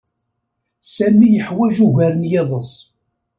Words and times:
Sami 0.95 1.27
yeḥwaj 1.35 1.75
ugar 1.85 2.13
n 2.15 2.29
yiḍes. 2.31 2.71